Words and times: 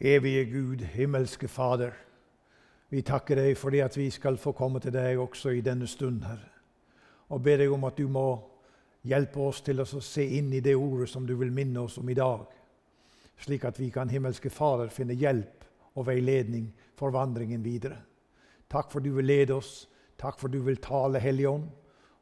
Evige 0.00 0.44
Gud, 0.44 0.76
himmelske 0.76 1.48
Fader. 1.48 1.92
Vi 2.90 3.02
takker 3.02 3.38
deg 3.38 3.56
fordi 3.56 3.78
at 3.78 3.96
vi 3.96 4.08
skal 4.10 4.36
få 4.38 4.52
komme 4.52 4.80
til 4.82 4.92
deg 4.92 5.18
også 5.18 5.54
i 5.54 5.62
denne 5.62 5.86
stund, 5.86 6.24
Herre. 6.26 6.50
Og 7.28 7.42
ber 7.42 7.62
deg 7.62 7.72
om 7.72 7.84
at 7.84 7.98
du 7.98 8.08
må 8.08 8.26
hjelpe 9.06 9.40
oss 9.40 9.62
til 9.62 9.80
å 9.80 9.86
se 9.86 10.24
inn 10.38 10.52
i 10.52 10.60
det 10.60 10.74
ordet 10.76 11.08
som 11.10 11.26
du 11.26 11.36
vil 11.38 11.52
minne 11.52 11.80
oss 11.80 11.98
om 11.98 12.10
i 12.10 12.16
dag, 12.18 12.44
slik 13.38 13.64
at 13.64 13.78
vi 13.78 13.90
kan, 13.90 14.10
himmelske 14.10 14.50
Fader, 14.50 14.90
finne 14.90 15.14
hjelp 15.14 15.64
og 15.94 16.06
veiledning 16.06 16.68
for 16.98 17.14
vandringen 17.14 17.62
videre. 17.64 18.00
Takk 18.70 18.90
for 18.90 19.00
du 19.00 19.12
vil 19.14 19.30
lede 19.30 19.54
oss. 19.54 19.86
Takk 20.18 20.38
for 20.38 20.48
du 20.48 20.60
vil 20.62 20.82
tale, 20.82 21.18
Hellige 21.18 21.50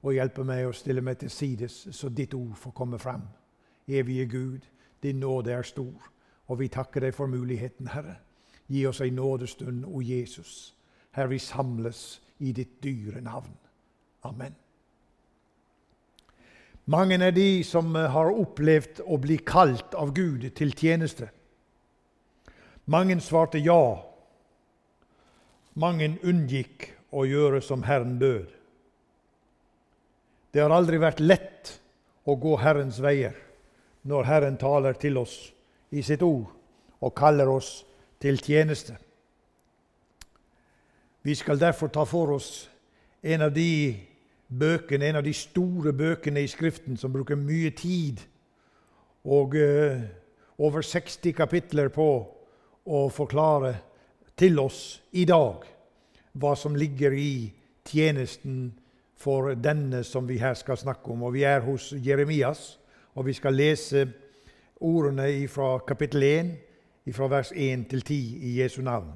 og 0.02 0.14
hjelpe 0.14 0.44
meg 0.44 0.66
å 0.66 0.74
stille 0.74 1.00
meg 1.00 1.20
til 1.20 1.30
sides, 1.30 1.86
så 1.94 2.08
ditt 2.10 2.34
ord 2.34 2.56
får 2.58 2.74
komme 2.74 2.98
frem. 2.98 3.22
Evige 3.88 4.26
Gud, 4.26 4.66
din 5.02 5.20
nåde 5.20 5.52
er 5.52 5.62
stor. 5.62 6.11
Og 6.50 6.58
vi 6.58 6.68
takker 6.72 7.06
deg 7.06 7.14
for 7.14 7.30
muligheten, 7.30 7.92
Herre. 7.92 8.16
Gi 8.72 8.86
oss 8.86 9.00
en 9.00 9.14
nådestund, 9.16 9.84
o 9.84 10.00
Jesus. 10.02 10.74
her 11.12 11.26
vi 11.26 11.38
samles 11.38 12.20
i 12.38 12.52
ditt 12.52 12.82
dyre 12.82 13.20
navn. 13.20 13.52
Amen. 14.24 14.54
Mange 16.84 17.18
er 17.22 17.30
de 17.30 17.62
som 17.64 17.94
har 17.94 18.32
opplevd 18.32 19.02
å 19.06 19.18
bli 19.20 19.36
kalt 19.46 19.94
av 19.94 20.14
Gud 20.16 20.48
til 20.56 20.72
tjeneste. 20.74 21.28
Mange 22.90 23.20
svarte 23.20 23.60
ja. 23.62 24.00
Mange 25.74 26.16
unngikk 26.22 26.88
å 27.12 27.26
gjøre 27.28 27.60
som 27.62 27.84
Herren 27.86 28.18
bød. 28.18 28.48
Det 30.52 30.60
har 30.60 30.74
aldri 30.74 30.98
vært 31.00 31.20
lett 31.20 31.76
å 32.24 32.34
gå 32.36 32.56
Herrens 32.60 32.98
veier 33.00 33.36
når 34.08 34.26
Herren 34.26 34.58
taler 34.58 34.98
til 34.98 35.20
oss 35.22 35.36
i 35.92 36.02
sitt 36.02 36.22
ord 36.22 36.50
og 37.02 37.14
kaller 37.14 37.50
oss 37.50 37.82
til 38.22 38.38
tjeneste. 38.40 38.96
Vi 41.22 41.34
skal 41.34 41.60
derfor 41.60 41.86
ta 41.92 42.04
for 42.08 42.34
oss 42.34 42.70
en 43.22 43.44
av 43.46 43.52
de 43.54 43.94
bøkene, 44.48 45.06
en 45.06 45.20
av 45.20 45.24
de 45.24 45.34
store 45.34 45.92
bøkene 45.92 46.42
i 46.42 46.50
Skriften 46.50 46.96
som 46.98 47.12
bruker 47.12 47.38
mye 47.38 47.70
tid 47.78 48.20
og 49.24 49.54
uh, 49.54 50.02
over 50.58 50.82
60 50.82 51.34
kapitler 51.36 51.92
på 51.94 52.08
å 52.82 53.02
forklare 53.14 53.76
til 54.38 54.58
oss 54.58 55.02
i 55.12 55.24
dag 55.28 55.62
hva 56.32 56.54
som 56.58 56.76
ligger 56.76 57.14
i 57.14 57.52
tjenesten 57.86 58.72
for 59.22 59.54
denne 59.54 60.02
som 60.04 60.26
vi 60.26 60.40
her 60.42 60.54
skal 60.58 60.80
snakke 60.80 61.12
om. 61.12 61.22
Og 61.22 61.34
Vi 61.34 61.44
er 61.46 61.60
hos 61.60 61.92
Jeremias, 61.94 62.78
og 63.14 63.26
vi 63.26 63.32
skal 63.32 63.54
lese 63.54 64.06
ordene 64.82 65.48
fra 65.48 65.78
kapittel 65.86 66.22
1, 66.22 66.50
fra 67.14 67.28
vers 67.30 67.52
1 67.54 67.86
til 67.90 68.02
10 68.02 68.14
i 68.42 68.60
Jesu 68.60 68.82
navn. 68.82 69.12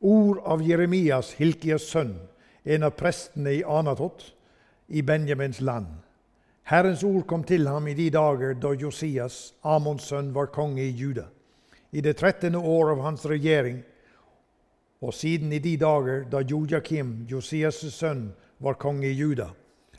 Ord 0.00 0.42
av 0.46 0.62
Jeremias, 0.64 1.32
Hilkias 1.38 1.86
sønn, 1.90 2.14
en 2.64 2.86
av 2.86 2.94
prestene 2.96 3.52
i 3.58 3.64
Anatot, 3.66 4.24
i 4.88 5.02
Benjamins 5.02 5.60
land. 5.60 5.86
Herrens 6.70 7.04
ord 7.04 7.26
kom 7.26 7.44
til 7.44 7.68
ham 7.68 7.88
i 7.88 7.94
de 7.94 8.08
dager 8.10 8.54
da 8.58 8.72
Josias, 8.78 9.54
Amons 9.62 10.08
sønn, 10.10 10.34
var 10.34 10.52
konge 10.54 10.82
i 10.82 10.94
Juda, 10.94 11.28
i 11.92 12.00
det 12.00 12.16
trettende 12.16 12.58
år 12.58 12.94
av 12.94 13.04
hans 13.06 13.26
regjering, 13.26 13.80
og 15.00 15.14
siden 15.14 15.52
i 15.52 15.58
de 15.58 15.76
dager 15.80 16.26
da 16.30 16.42
Jojakim, 16.44 17.26
Josias' 17.30 17.86
sønn, 17.94 18.30
var 18.58 18.76
konge 18.78 19.08
i 19.08 19.16
Juda, 19.16 19.48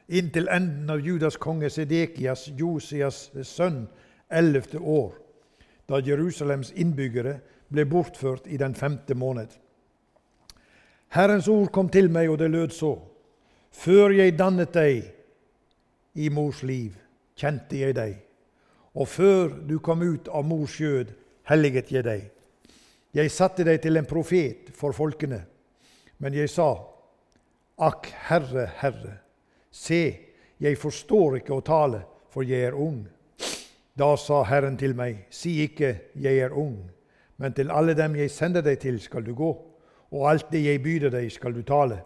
inntil 0.07 0.47
enden 0.51 0.89
av 0.93 1.01
Judas 1.01 1.37
konge 1.41 1.69
Sedekias, 1.69 2.49
Josias' 2.57 3.29
sønn, 3.47 3.87
ellevte 4.31 4.79
år, 4.79 5.13
da 5.87 5.99
Jerusalems 5.99 6.71
innbyggere 6.71 7.39
ble 7.71 7.85
bortført 7.85 8.47
i 8.47 8.57
den 8.57 8.75
femte 8.75 9.15
måned. 9.15 9.49
Herrens 11.11 11.47
ord 11.51 11.71
kom 11.75 11.89
til 11.91 12.09
meg, 12.11 12.29
og 12.31 12.39
det 12.39 12.51
lød 12.51 12.75
så. 12.75 12.95
Før 13.71 14.13
jeg 14.15 14.37
dannet 14.39 14.71
deg 14.75 15.09
i 16.15 16.29
mors 16.31 16.61
liv, 16.63 16.95
kjente 17.35 17.79
jeg 17.79 17.95
deg. 17.95 18.15
Og 18.95 19.07
før 19.07 19.51
du 19.67 19.77
kom 19.83 20.03
ut 20.03 20.27
av 20.31 20.47
mors 20.47 20.75
skjød, 20.75 21.11
helliget 21.47 21.91
jeg 21.91 22.07
deg. 22.07 22.29
Jeg 23.15 23.31
satte 23.31 23.63
deg 23.67 23.81
til 23.83 23.99
en 23.99 24.07
profet 24.07 24.71
for 24.75 24.95
folkene. 24.95 25.41
Men 26.19 26.35
jeg 26.35 26.51
sa, 26.51 26.73
Akk, 27.81 28.11
Herre, 28.27 28.67
Herre, 28.77 29.15
se, 29.71 30.03
jeg 30.61 30.77
forstår 30.77 31.39
ikke 31.39 31.55
å 31.55 31.63
tale, 31.65 32.03
for 32.31 32.45
jeg 32.45 32.67
er 32.69 32.77
ung. 32.77 33.01
Da 33.97 34.13
sa 34.15 34.43
Herren 34.47 34.77
til 34.79 34.93
meg, 34.95 35.25
si 35.35 35.57
ikke, 35.65 35.95
jeg 36.15 36.39
er 36.39 36.55
ung, 36.55 36.77
men 37.37 37.53
til 37.53 37.71
alle 37.73 37.95
dem 37.97 38.15
jeg 38.15 38.31
sender 38.31 38.63
deg 38.63 38.79
til, 38.79 39.01
skal 39.03 39.25
du 39.25 39.33
gå, 39.35 39.51
og 40.11 40.27
alt 40.29 40.51
det 40.53 40.63
jeg 40.63 40.83
byder 40.83 41.11
deg, 41.11 41.27
skal 41.31 41.55
du 41.55 41.61
tale. 41.67 41.99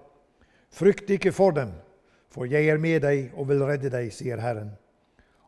Frykt 0.74 1.14
ikke 1.14 1.34
for 1.36 1.54
dem, 1.54 1.76
for 2.34 2.50
jeg 2.50 2.72
er 2.74 2.82
med 2.82 3.06
deg 3.06 3.38
og 3.38 3.52
vil 3.52 3.62
redde 3.68 3.94
deg, 3.94 4.10
sier 4.14 4.42
Herren. 4.42 4.74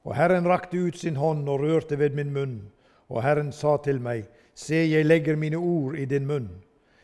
Og 0.06 0.14
Herren 0.16 0.46
rakte 0.48 0.78
ut 0.78 0.98
sin 0.98 1.18
hånd 1.18 1.50
og 1.50 1.66
rørte 1.66 1.98
ved 2.00 2.14
min 2.16 2.32
munn, 2.34 2.58
og 3.10 3.24
Herren 3.26 3.52
sa 3.52 3.76
til 3.82 4.00
meg, 4.04 4.28
se, 4.54 4.86
jeg 4.86 5.10
legger 5.10 5.36
mine 5.36 5.58
ord 5.58 5.98
i 5.98 6.06
din 6.06 6.28
munn. 6.30 6.52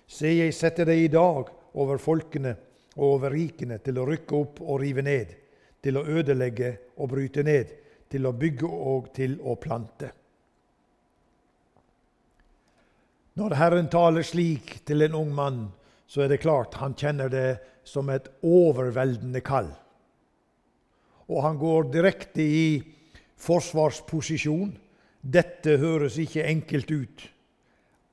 Se, 0.07 0.29
jeg 0.29 0.53
setter 0.53 0.85
deg 0.85 1.07
i 1.07 1.11
dag 1.11 1.49
over 1.73 1.97
folkene 1.97 2.53
og 2.95 3.15
over 3.15 3.33
rikene 3.33 3.79
til 3.81 3.97
å 3.97 4.05
rykke 4.05 4.37
opp 4.37 4.61
og 4.61 4.83
rive 4.83 5.01
ned, 5.01 5.33
til 5.81 5.97
å 5.97 6.05
ødelegge 6.05 6.75
og 7.01 7.09
bryte 7.15 7.43
ned 7.43 7.79
til 8.13 8.29
å 8.29 8.35
bygge 8.37 8.69
og 8.69 9.09
til 9.15 9.39
å 9.41 9.55
plante. 9.57 10.11
Når 13.33 13.55
Herren 13.57 13.89
taler 13.89 14.25
slik 14.25 14.83
til 14.85 15.01
en 15.07 15.15
ung 15.17 15.31
mann, 15.33 15.61
så 16.05 16.21
er 16.21 16.29
det 16.29 16.43
klart 16.43 16.77
han 16.77 16.93
kjenner 16.93 17.31
det 17.33 17.47
som 17.89 18.11
et 18.13 18.29
overveldende 18.45 19.41
kall. 19.41 19.71
Og 21.33 21.41
han 21.41 21.57
går 21.57 21.89
direkte 21.89 22.45
i 22.45 22.67
forsvarsposisjon. 23.41 24.75
Dette 25.23 25.79
høres 25.81 26.19
ikke 26.21 26.45
enkelt 26.45 26.91
ut. 26.91 27.23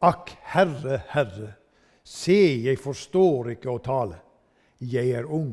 Akk, 0.07 0.33
Herre, 0.55 1.03
Herre, 1.11 1.51
se, 2.01 2.41
jeg 2.65 2.81
forstår 2.81 3.53
ikke 3.59 3.75
å 3.75 3.83
tale. 3.85 4.17
Jeg 4.81 5.13
er 5.19 5.29
ung. 5.29 5.53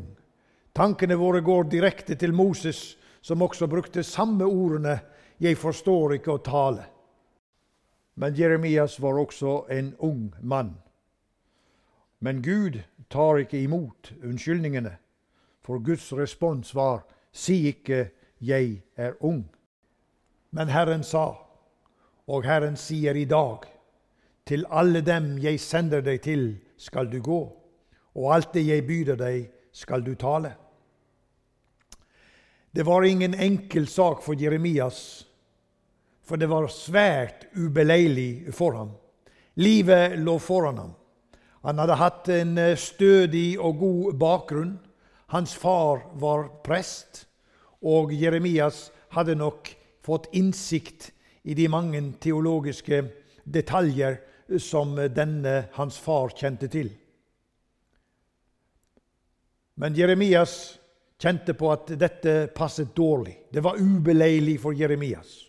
Tankene 0.72 1.18
våre 1.20 1.42
går 1.44 1.68
direkte 1.74 2.16
til 2.16 2.32
Moses 2.38 2.94
som 3.28 3.42
også 3.42 3.68
brukte 3.68 4.04
samme 4.04 4.46
ordene 4.46 5.00
'Jeg 5.40 5.58
forstår 5.58 6.14
ikke 6.14 6.32
å 6.32 6.44
tale'. 6.44 6.86
Men 8.16 8.36
Jeremias 8.36 9.02
var 9.02 9.20
også 9.20 9.66
en 9.70 9.96
ung 10.00 10.34
mann. 10.42 10.78
Men 12.20 12.42
Gud 12.42 12.80
tar 13.10 13.38
ikke 13.38 13.64
imot 13.64 14.14
unnskyldningene, 14.24 14.98
for 15.62 15.80
Guds 15.80 16.14
respons 16.14 16.76
var 16.76 17.04
'Si 17.32 17.68
ikke, 17.68 18.10
jeg 18.42 18.82
er 18.96 19.14
ung'. 19.22 19.50
Men 20.52 20.68
Herren 20.68 21.04
sa, 21.04 21.36
og 22.28 22.44
Herren 22.44 22.76
sier 22.76 23.14
i 23.14 23.26
dag, 23.26 23.58
'Til 24.46 24.66
alle 24.70 25.02
dem 25.02 25.38
jeg 25.38 25.60
sender 25.60 26.02
deg 26.02 26.22
til, 26.22 26.58
skal 26.78 27.12
du 27.12 27.20
gå', 27.20 27.52
og 28.16 28.36
alt 28.36 28.54
det 28.54 28.68
jeg 28.68 28.88
byr 28.88 29.16
deg, 29.16 29.50
skal 29.72 30.02
du 30.02 30.16
tale'. 30.16 30.67
Det 32.72 32.84
var 32.84 33.04
ingen 33.04 33.34
enkel 33.34 33.88
sak 33.88 34.24
for 34.24 34.36
Jeremias, 34.36 35.26
for 36.24 36.38
det 36.38 36.50
var 36.52 36.68
svært 36.72 37.48
ubeleilig 37.56 38.54
for 38.54 38.76
ham. 38.76 38.92
Livet 39.58 40.20
lå 40.20 40.38
foran 40.40 40.78
ham. 40.78 40.92
Han 41.64 41.80
hadde 41.82 41.98
hatt 42.00 42.30
en 42.30 42.58
eh, 42.62 42.78
stødig 42.78 43.58
og 43.60 43.80
god 43.80 44.20
bakgrunn. 44.20 44.76
Hans 45.34 45.56
far 45.56 46.06
var 46.22 46.48
prest, 46.64 47.26
og 47.82 48.14
Jeremias 48.14 48.92
hadde 49.16 49.36
nok 49.36 49.72
fått 50.06 50.30
innsikt 50.38 51.10
i 51.44 51.56
de 51.58 51.68
mange 51.72 52.00
teologiske 52.24 53.02
detaljer 53.44 54.20
som 54.60 54.96
denne 54.96 55.68
hans 55.76 55.98
far 56.00 56.32
kjente 56.36 56.70
til. 56.72 56.92
Men 59.78 59.96
Jeremias 59.98 60.78
kjente 61.22 61.54
på 61.58 61.72
at 61.74 61.92
dette 61.98 62.48
passet 62.56 62.96
dårlig. 62.96 63.36
Det 63.50 63.64
var 63.64 63.80
ubeleilig 63.82 64.60
for 64.62 64.74
Jeremias. 64.78 65.44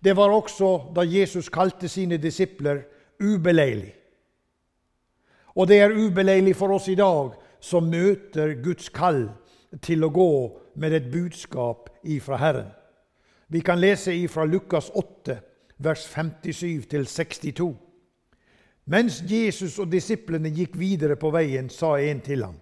Det 0.00 0.12
var 0.16 0.32
også 0.32 0.92
da 0.96 1.04
Jesus 1.04 1.48
kalte 1.52 1.88
sine 1.88 2.16
disipler 2.16 2.84
ubeleilig. 3.20 3.94
Og 5.56 5.68
det 5.68 5.80
er 5.80 5.96
ubeleilig 5.96 6.54
for 6.56 6.72
oss 6.72 6.88
i 6.88 6.96
dag 6.96 7.34
som 7.60 7.90
møter 7.90 8.54
Guds 8.62 8.88
kall 8.88 9.26
til 9.82 10.04
å 10.04 10.12
gå 10.12 10.32
med 10.80 10.94
et 10.96 11.10
budskap 11.12 11.90
ifra 12.04 12.38
Herren. 12.40 12.70
Vi 13.50 13.60
kan 13.60 13.80
lese 13.80 14.14
ifra 14.14 14.44
Lukas 14.46 14.90
8, 14.94 15.36
vers 15.82 16.06
57-62. 16.06 17.68
Mens 18.90 19.20
Jesus 19.26 19.78
og 19.82 19.90
disiplene 19.90 20.52
gikk 20.54 20.78
videre 20.78 21.16
på 21.18 21.32
veien, 21.34 21.68
sa 21.68 21.96
en 21.98 22.20
til 22.24 22.44
ham:" 22.46 22.58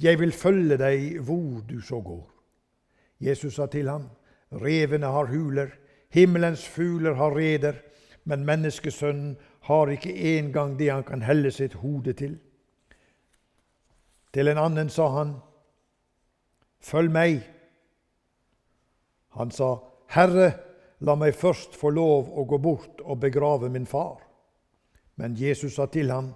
Jeg 0.00 0.18
vil 0.20 0.32
følge 0.32 0.76
deg 0.80 1.20
hvor 1.24 1.60
du 1.68 1.80
så 1.80 2.00
går. 2.00 2.26
Jesus 3.20 3.54
sa 3.54 3.66
til 3.66 3.88
ham, 3.88 4.08
Revene 4.50 5.06
har 5.06 5.30
huler, 5.30 5.68
himmelens 6.10 6.66
fugler 6.68 7.14
har 7.14 7.36
reder, 7.36 7.76
men 8.24 8.44
menneskesønnen 8.44 9.36
har 9.68 9.92
ikke 9.92 10.14
engang 10.38 10.78
det 10.78 10.90
han 10.90 11.04
kan 11.04 11.22
helle 11.22 11.50
sitt 11.50 11.74
hode 11.82 12.12
til. 12.12 12.38
Til 14.32 14.48
en 14.48 14.58
annen 14.58 14.90
sa 14.90 15.08
han, 15.18 15.36
Følg 16.80 17.12
meg. 17.12 17.42
Han 19.36 19.50
sa, 19.52 19.74
Herre, 20.08 20.46
la 21.04 21.14
meg 21.14 21.36
først 21.36 21.76
få 21.76 21.90
lov 21.92 22.30
å 22.32 22.46
gå 22.48 22.58
bort 22.58 23.02
og 23.04 23.20
begrave 23.20 23.68
min 23.68 23.86
far. 23.86 24.22
Men 25.20 25.36
Jesus 25.36 25.76
sa 25.76 25.86
til 25.92 26.10
ham, 26.10 26.32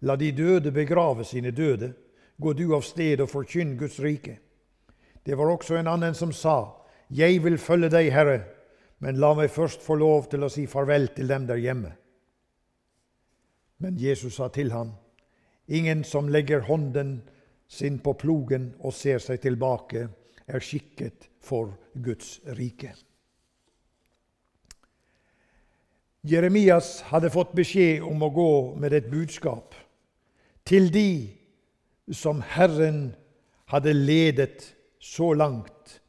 La 0.00 0.14
de 0.16 0.30
døde 0.32 0.70
begrave 0.70 1.24
sine 1.26 1.50
døde. 1.50 1.90
Gå 2.38 2.52
du 2.52 2.68
av 2.74 2.84
sted 2.86 3.20
og 3.20 3.30
forkynn 3.32 3.76
Guds 3.78 3.98
rike. 4.00 4.38
Det 5.26 5.36
var 5.36 5.50
også 5.50 5.76
en 5.78 5.90
annen 5.90 6.14
som 6.14 6.32
sa, 6.32 6.74
Jeg 7.10 7.42
vil 7.42 7.58
følge 7.58 7.88
deg, 7.88 8.12
Herre, 8.12 8.42
men 8.98 9.16
la 9.16 9.32
meg 9.34 9.50
først 9.50 9.82
få 9.82 9.94
lov 9.96 10.28
til 10.28 10.44
å 10.44 10.50
si 10.52 10.66
farvel 10.66 11.08
til 11.16 11.28
dem 11.28 11.46
der 11.48 11.56
hjemme. 11.56 11.92
Men 13.78 13.96
Jesus 13.98 14.34
sa 14.34 14.48
til 14.48 14.72
ham, 14.72 14.92
Ingen 15.68 16.04
som 16.04 16.28
legger 16.28 16.60
hånden 16.64 17.22
sin 17.68 17.98
på 17.98 18.12
plogen 18.12 18.74
og 18.80 18.94
ser 18.94 19.18
seg 19.18 19.40
tilbake, 19.40 20.08
er 20.48 20.64
skikket 20.64 21.28
for 21.44 21.74
Guds 21.92 22.38
rike. 22.56 22.94
Jeremias 26.24 27.02
hadde 27.12 27.30
fått 27.30 27.52
beskjed 27.56 28.02
om 28.02 28.22
å 28.24 28.32
gå 28.32 28.52
med 28.80 28.96
et 28.96 29.10
budskap 29.10 29.76
til 30.66 30.88
de 30.92 31.37
som 32.12 32.42
Herren 32.42 33.14
hadde 33.68 33.92
ledet 33.92 34.74
så 34.98 35.32
langt. 35.34 36.00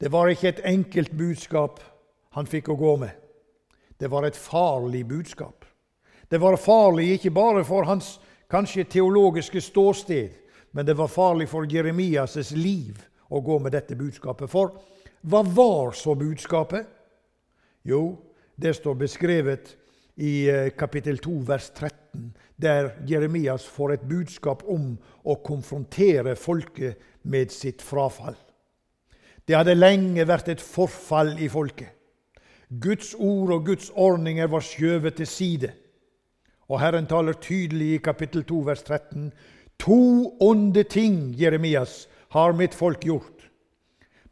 Det 0.00 0.08
var 0.08 0.28
ikke 0.32 0.48
et 0.48 0.62
enkelt 0.64 1.12
budskap 1.12 1.80
han 2.36 2.48
fikk 2.48 2.70
å 2.72 2.78
gå 2.78 2.94
med. 3.02 3.12
Det 4.00 4.08
var 4.08 4.24
et 4.24 4.36
farlig 4.36 5.02
budskap. 5.08 5.64
Det 6.28 6.38
var 6.40 6.56
farlig 6.56 7.10
ikke 7.16 7.32
bare 7.34 7.64
for 7.66 7.84
hans 7.84 8.14
kanskje 8.50 8.86
teologiske 8.88 9.60
ståsted, 9.60 10.30
men 10.72 10.86
det 10.86 10.96
var 10.96 11.10
farlig 11.10 11.48
for 11.50 11.66
Jeremias' 11.66 12.54
liv 12.56 12.96
å 13.28 13.40
gå 13.40 13.58
med 13.58 13.74
dette 13.74 13.96
budskapet. 13.98 14.50
For 14.50 14.78
hva 15.20 15.42
var 15.44 15.92
så 15.92 16.14
budskapet? 16.14 16.86
Jo, 17.82 18.16
det 18.56 18.76
står 18.76 18.94
beskrevet 18.94 19.74
i 20.20 20.48
eh, 20.48 20.70
kapittel 20.76 21.18
2, 21.18 21.32
vers 21.48 21.70
13, 21.70 22.32
der 22.60 22.90
Jeremias 23.08 23.64
får 23.64 23.94
et 23.94 24.08
budskap 24.08 24.62
om 24.68 24.92
å 25.24 25.38
konfrontere 25.44 26.36
folket 26.36 27.00
med 27.22 27.52
sitt 27.54 27.80
frafall. 27.82 28.36
Det 29.48 29.56
hadde 29.56 29.78
lenge 29.78 30.26
vært 30.28 30.52
et 30.52 30.60
forfall 30.62 31.38
i 31.40 31.48
folket. 31.48 31.96
Guds 32.70 33.14
ord 33.18 33.50
og 33.50 33.64
Guds 33.66 33.88
ordninger 33.98 34.46
var 34.46 34.62
skjøvet 34.62 35.16
til 35.18 35.26
side. 35.26 35.72
Og 36.70 36.78
Herren 36.78 37.08
taler 37.10 37.34
tydelig 37.42 37.94
i 37.96 38.02
kapittel 38.04 38.44
2, 38.46 38.60
vers 38.68 38.84
13. 38.86 39.32
To 39.82 40.36
onde 40.44 40.84
ting, 40.84 41.32
Jeremias, 41.34 42.04
har 42.30 42.52
mitt 42.54 42.76
folk 42.76 43.02
gjort. 43.02 43.48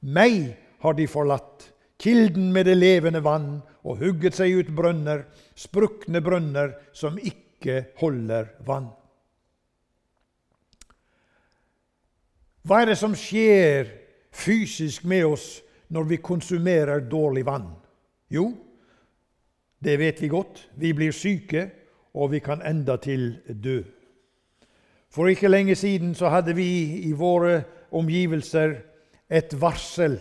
Meg 0.00 0.54
har 0.84 0.94
de 0.94 1.08
forlatt, 1.10 1.72
kilden 1.98 2.52
med 2.54 2.68
det 2.68 2.76
levende 2.78 3.24
vann, 3.24 3.58
og 3.84 4.00
hugget 4.02 4.36
seg 4.38 4.56
ut 4.58 4.70
brønner, 4.74 5.24
sprukne 5.54 6.22
brønner 6.24 6.74
som 6.96 7.18
ikke 7.18 7.84
holder 8.00 8.52
vann. 8.66 8.88
Hva 12.68 12.82
er 12.82 12.90
det 12.90 12.98
som 13.00 13.14
skjer 13.16 13.88
fysisk 14.34 15.06
med 15.08 15.24
oss 15.24 15.46
når 15.94 16.08
vi 16.10 16.18
konsumerer 16.20 17.06
dårlig 17.08 17.46
vann? 17.48 17.70
Jo, 18.28 18.50
det 19.78 19.96
vet 20.00 20.20
vi 20.20 20.28
godt. 20.28 20.66
Vi 20.74 20.92
blir 20.92 21.14
syke, 21.16 21.70
og 22.18 22.32
vi 22.34 22.42
kan 22.44 22.60
enda 22.66 22.98
til 23.00 23.38
dø. 23.48 23.80
For 25.08 25.30
ikke 25.30 25.48
lenge 25.48 25.76
siden 25.78 26.14
så 26.18 26.28
hadde 26.28 26.52
vi 26.58 26.68
i 27.08 27.12
våre 27.16 27.62
omgivelser 27.94 28.74
et 29.30 29.54
varsel 29.60 30.18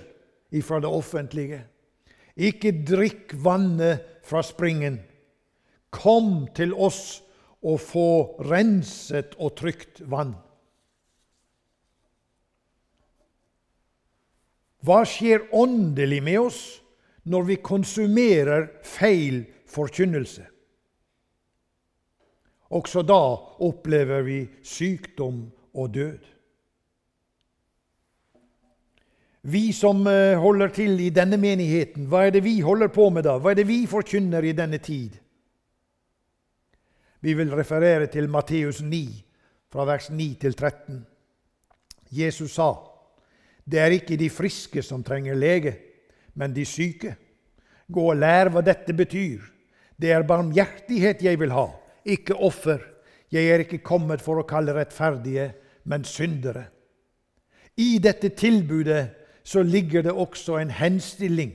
fra 0.64 0.80
det 0.80 0.90
offentlige. 0.90 1.66
Ikke 2.38 2.72
drikk 2.86 3.34
vannet 3.42 4.06
fra 4.26 4.44
springen. 4.46 5.00
Kom 5.90 6.46
til 6.56 6.74
oss 6.74 7.24
og 7.66 7.80
få 7.82 8.10
renset 8.46 9.34
og 9.42 9.56
trygt 9.58 10.04
vann. 10.06 10.36
Hva 14.86 15.02
skjer 15.10 15.50
åndelig 15.58 16.22
med 16.24 16.40
oss 16.46 16.62
når 17.28 17.48
vi 17.50 17.58
konsumerer 17.66 18.70
feil 18.86 19.42
forkynnelse? 19.68 20.46
Også 22.78 23.02
da 23.08 23.20
opplever 23.64 24.24
vi 24.28 24.40
sykdom 24.64 25.48
og 25.74 25.94
død. 25.96 26.37
Vi 29.42 29.74
som 29.74 30.08
eh, 30.08 30.40
holder 30.40 30.74
til 30.74 31.00
i 31.00 31.10
denne 31.14 31.38
menigheten, 31.38 32.08
hva 32.10 32.26
er 32.28 32.34
det 32.36 32.44
vi 32.44 32.60
holder 32.66 32.90
på 32.94 33.10
med 33.14 33.28
da? 33.28 33.38
Hva 33.38 33.54
er 33.54 33.62
det 33.62 33.68
vi 33.70 33.86
forkynner 33.88 34.44
i 34.44 34.56
denne 34.58 34.80
tid? 34.84 35.18
Vi 37.22 37.34
vil 37.34 37.54
referere 37.54 38.08
til 38.12 38.30
Matteus 38.30 38.82
9, 38.82 39.04
fra 39.72 39.86
vers 39.86 40.10
9 40.10 40.28
til 40.42 40.54
13. 40.54 41.06
Jesus 42.12 42.52
sa, 42.56 42.74
'Det 43.66 43.80
er 43.80 43.92
ikke 43.92 44.18
de 44.18 44.30
friske 44.30 44.82
som 44.82 45.04
trenger 45.04 45.36
lege, 45.36 45.76
men 46.36 46.54
de 46.54 46.66
syke.' 46.66 47.16
Gå 47.92 48.02
og 48.12 48.18
lær 48.20 48.50
hva 48.52 48.62
dette 48.62 48.94
betyr. 48.94 49.40
Det 49.96 50.12
er 50.12 50.28
barmhjertighet 50.28 51.24
jeg 51.24 51.40
vil 51.40 51.52
ha, 51.52 51.70
ikke 52.06 52.36
offer. 52.36 52.82
Jeg 53.32 53.48
er 53.48 53.64
ikke 53.64 53.78
kommet 53.84 54.22
for 54.22 54.40
å 54.40 54.48
kalle 54.48 54.76
rettferdige, 54.76 55.54
men 55.86 56.04
syndere. 56.04 56.66
I 57.78 57.98
dette 58.04 58.30
tilbudet 58.30 59.27
så 59.48 59.64
ligger 59.64 60.04
det 60.04 60.12
også 60.12 60.60
en 60.60 60.74
henstilling. 60.74 61.54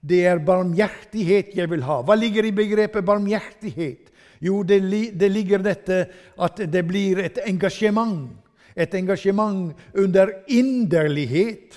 Det 0.00 0.22
er 0.26 0.40
barmhjertighet 0.40 1.52
jeg 1.58 1.68
vil 1.68 1.84
ha. 1.84 1.98
Hva 2.00 2.16
ligger 2.16 2.48
i 2.48 2.54
begrepet 2.56 3.04
barmhjertighet? 3.04 4.08
Jo, 4.40 4.62
det, 4.64 4.80
det 5.20 5.28
ligger 5.28 5.60
dette 5.60 6.06
at 6.40 6.62
det 6.72 6.84
blir 6.88 7.20
et 7.20 7.42
engasjement. 7.44 8.30
Et 8.72 8.94
engasjement 8.96 9.74
under 9.92 10.32
inderlighet 10.48 11.76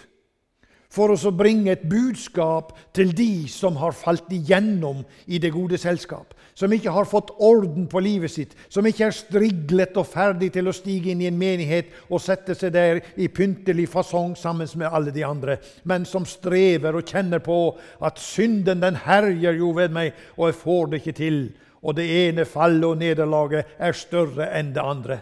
for 0.94 1.12
å 1.12 1.34
bringe 1.36 1.74
et 1.74 1.84
budskap 1.90 2.72
til 2.96 3.12
de 3.18 3.50
som 3.52 3.76
har 3.82 3.96
falt 3.98 4.30
igjennom 4.32 5.02
i 5.28 5.42
det 5.42 5.52
gode 5.52 5.80
selskap, 5.82 6.32
som 6.56 6.74
ikke 6.74 6.94
har 6.94 7.08
fått 7.10 7.34
orden 7.44 7.88
på 7.90 8.02
livet 8.04 8.32
sitt, 8.32 8.54
som 8.70 8.86
ikke 8.88 9.08
er 9.08 9.16
striglet 9.18 9.98
og 10.00 10.08
ferdig 10.10 10.52
til 10.54 10.70
å 10.70 10.76
stige 10.76 11.12
inn 11.14 11.24
i 11.24 11.30
en 11.30 11.40
menighet 11.40 11.92
og 12.10 12.22
sette 12.22 12.56
seg 12.58 12.74
der 12.76 13.02
i 13.16 13.30
pyntelig 13.34 13.90
fasong 13.92 14.38
sammen 14.40 14.70
med 14.80 14.90
alle 14.90 15.14
de 15.16 15.26
andre, 15.26 15.58
men 15.84 16.06
som 16.06 16.28
strever 16.30 16.96
og 16.96 17.10
kjenner 17.10 17.44
på 17.44 17.60
at 18.04 18.22
synden 18.22 18.84
den 18.84 19.02
herjer 19.06 19.60
jo 19.60 19.74
ved 19.78 19.94
meg, 19.96 20.14
og 20.38 20.50
jeg 20.52 20.62
får 20.62 20.90
det 20.90 21.02
ikke 21.02 21.20
til, 21.20 21.44
og 21.84 21.98
det 21.98 22.08
ene 22.08 22.48
fallet 22.48 22.88
og 22.88 23.00
nederlaget 23.02 23.78
er 23.78 23.98
større 23.98 24.50
enn 24.56 24.72
det 24.76 24.84
andre. 24.84 25.20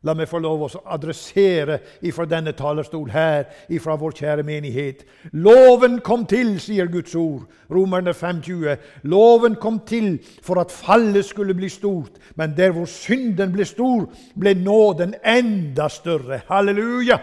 La 0.00 0.14
meg 0.16 0.30
få 0.30 0.38
lov 0.40 0.62
å 0.64 0.68
adressere 0.94 1.74
ifra 2.08 2.24
denne 2.24 2.54
talerstol 2.56 3.10
her, 3.12 3.50
ifra 3.68 3.98
vår 4.00 4.14
kjære 4.16 4.44
menighet. 4.48 5.02
Loven 5.36 5.98
kom 6.00 6.24
til, 6.24 6.54
sier 6.56 6.88
Guds 6.88 7.12
ord, 7.20 7.42
Romerne 7.68 8.14
5,20. 8.16 8.78
Loven 9.12 9.58
kom 9.60 9.82
til 9.84 10.14
for 10.40 10.62
at 10.62 10.72
fallet 10.72 11.28
skulle 11.28 11.56
bli 11.58 11.68
stort, 11.68 12.16
men 12.40 12.56
der 12.56 12.72
hvor 12.72 12.88
synden 12.88 13.52
ble 13.52 13.68
stor, 13.68 14.08
ble 14.40 14.56
nåden 14.56 15.18
enda 15.20 15.90
større. 15.92 16.40
Halleluja! 16.48 17.20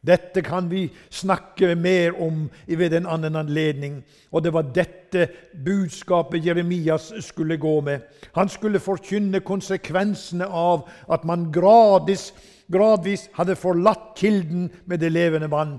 Dette 0.00 0.40
kan 0.42 0.68
vi 0.68 0.86
snakke 1.12 1.74
mer 1.76 2.14
om 2.22 2.46
ved 2.66 2.94
en 2.96 3.06
annen 3.06 3.36
anledning. 3.36 3.98
Og 4.32 4.42
det 4.42 4.52
var 4.54 4.70
dette 4.72 5.26
budskapet 5.52 6.44
Jeremias 6.46 7.10
skulle 7.26 7.58
gå 7.60 7.74
med. 7.84 8.06
Han 8.32 8.48
skulle 8.48 8.80
forkynne 8.80 9.42
konsekvensene 9.44 10.48
av 10.48 10.86
at 11.12 11.26
man 11.28 11.50
gradvis, 11.52 12.30
gradvis 12.72 13.28
hadde 13.36 13.58
forlatt 13.60 14.14
kilden 14.16 14.70
med 14.88 15.04
det 15.04 15.12
levende 15.12 15.50
vann 15.52 15.78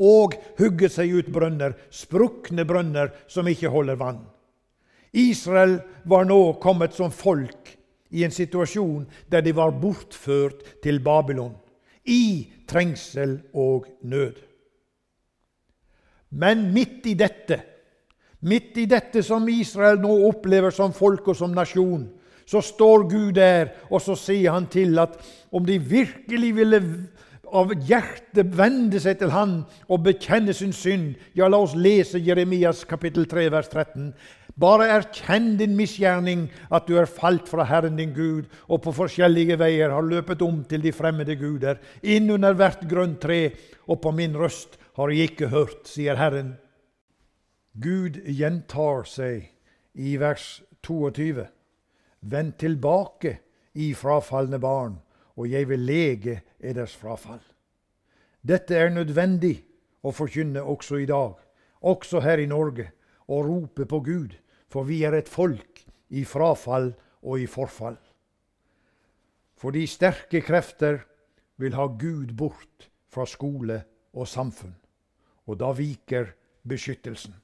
og 0.00 0.32
hugget 0.56 0.94
seg 0.94 1.12
ut 1.12 1.26
brønner, 1.28 1.74
sprukne 1.92 2.64
brønner 2.64 3.10
som 3.28 3.48
ikke 3.48 3.68
holder 3.68 3.98
vann. 4.00 4.22
Israel 5.12 5.76
var 6.08 6.24
nå 6.24 6.54
kommet 6.62 6.96
som 6.96 7.12
folk 7.12 7.74
i 8.10 8.24
en 8.24 8.32
situasjon 8.32 9.04
der 9.28 9.44
de 9.44 9.52
var 9.54 9.76
bortført 9.76 10.64
til 10.82 11.02
Babylon 11.04 11.52
i 12.10 12.50
trengsel 12.68 13.38
og 13.54 13.86
nød. 14.02 14.38
Men 16.30 16.68
midt 16.74 17.06
i 17.10 17.14
dette, 17.18 17.60
midt 18.46 18.78
i 18.78 18.86
dette 18.90 19.22
som 19.26 19.48
Israel 19.50 19.98
nå 20.02 20.12
opplever 20.28 20.74
som 20.74 20.94
folk 20.94 21.32
og 21.32 21.38
som 21.38 21.54
nasjon, 21.54 22.06
så 22.46 22.62
står 22.64 23.06
Gud 23.10 23.32
der, 23.38 23.70
og 23.90 24.02
så 24.02 24.16
sier 24.18 24.54
han 24.54 24.66
til 24.70 24.98
at 24.98 25.18
om 25.54 25.66
de 25.66 25.78
virkelig 25.78 26.54
ville 26.56 26.80
av 27.50 27.72
hjertet 27.86 28.52
vende 28.56 29.00
seg 29.02 29.18
til 29.20 29.32
Han 29.34 29.60
og 29.90 30.04
bekjenne 30.06 30.54
sin 30.54 30.72
synd. 30.74 31.14
Ja, 31.34 31.48
la 31.50 31.60
oss 31.62 31.74
lese 31.78 32.20
Jeremias 32.22 32.84
kapittel 32.88 33.26
3, 33.30 33.48
vers 33.52 33.70
13. 33.70 34.12
Bare 34.58 34.88
erkjenn 34.90 35.54
din 35.60 35.76
misgjerning, 35.78 36.48
at 36.70 36.88
du 36.88 36.96
er 36.98 37.10
falt 37.10 37.48
fra 37.48 37.64
Herren 37.68 37.98
din 37.98 38.14
Gud, 38.16 38.48
og 38.68 38.82
på 38.84 38.94
forskjellige 38.96 39.58
veier 39.60 39.92
har 39.94 40.06
løpet 40.06 40.42
om 40.42 40.64
til 40.68 40.82
de 40.82 40.92
fremmede 40.92 41.36
guder, 41.38 41.78
inn 42.02 42.30
under 42.34 42.56
hvert 42.58 42.82
grønt 42.90 43.20
tre, 43.22 43.52
og 43.86 44.00
på 44.02 44.14
min 44.16 44.36
røst 44.36 44.78
har 44.98 45.12
jeg 45.12 45.30
ikke 45.30 45.50
hørt, 45.52 45.86
sier 45.88 46.18
Herren. 46.18 46.56
Gud 47.78 48.18
gjentar 48.26 49.06
seg 49.06 49.46
i 49.94 50.16
vers 50.20 50.60
22. 50.82 51.46
Vend 52.20 52.58
tilbake, 52.58 53.38
i 53.74 53.92
frafalne 53.94 54.58
barn, 54.58 54.96
og 55.38 55.46
jeg 55.46 55.68
vil 55.70 55.84
lege 55.86 56.40
eders 56.58 56.96
frafall. 56.98 57.38
Dette 58.42 58.74
er 58.74 58.90
nødvendig 58.90 59.60
å 60.02 60.10
forkynne 60.10 60.62
også 60.64 60.98
i 60.98 61.06
dag, 61.06 61.36
også 61.80 62.22
her 62.24 62.42
i 62.42 62.48
Norge, 62.50 62.88
og 63.30 63.46
rope 63.46 63.86
på 63.86 64.00
Gud, 64.02 64.34
for 64.70 64.86
vi 64.86 65.02
er 65.06 65.14
et 65.14 65.30
folk 65.30 65.84
i 66.10 66.24
frafall 66.26 66.90
og 67.22 67.40
i 67.40 67.46
forfall. 67.46 67.98
Fordi 69.60 69.84
sterke 69.86 70.40
krefter 70.42 71.02
vil 71.60 71.76
ha 71.76 71.86
Gud 71.86 72.32
bort 72.36 72.88
fra 73.10 73.26
skole 73.28 73.82
og 74.16 74.28
samfunn, 74.28 74.74
og 75.46 75.60
da 75.60 75.70
viker 75.76 76.32
beskyttelsen. 76.66 77.34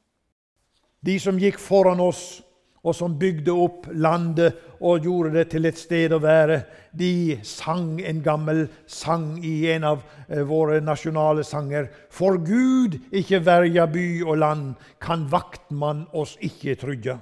De 1.06 1.18
som 1.22 1.38
gikk 1.38 1.60
foran 1.62 2.00
oss 2.02 2.40
og 2.86 2.94
som 2.94 3.16
bygde 3.18 3.50
opp 3.50 3.88
landet 3.98 4.60
og 4.78 5.02
gjorde 5.02 5.32
det 5.34 5.48
til 5.50 5.66
et 5.66 5.78
sted 5.78 6.12
å 6.14 6.20
være. 6.22 6.60
De 6.94 7.38
sang 7.42 7.96
en 7.98 8.20
gammel 8.22 8.66
sang 8.86 9.32
i 9.44 9.66
en 9.74 9.88
av 9.90 10.04
eh, 10.28 10.44
våre 10.46 10.78
nasjonale 10.84 11.42
sanger. 11.44 11.88
For 12.14 12.38
Gud 12.38 12.94
ikke 13.10 13.42
verja 13.42 13.88
by 13.90 14.06
og 14.22 14.38
land, 14.38 14.68
kan 15.02 15.26
vaktmann 15.32 16.06
oss 16.14 16.36
ikke 16.38 16.76
trygge. 16.78 17.18